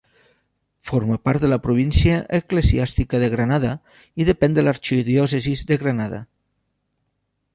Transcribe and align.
Forma 0.91 1.17
part 1.27 1.43
de 1.43 1.49
la 1.51 1.59
província 1.65 2.15
eclesiàstica 2.37 3.19
de 3.23 3.29
Granada, 3.35 3.75
i 4.25 4.27
depèn 4.31 4.57
de 4.59 4.63
l'arxidiòcesi 4.69 5.53
de 5.73 5.81
Granada. 5.83 6.23